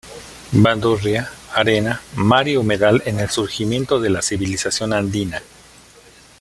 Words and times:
Bandurria: 0.53 1.29
Arena, 1.53 2.01
Mar 2.15 2.47
y 2.47 2.57
Humedal 2.57 3.03
en 3.05 3.19
el 3.19 3.29
Surgimiento 3.29 3.99
de 3.99 4.09
la 4.09 4.23
Civilización 4.23 4.93
Andina. 4.93 5.43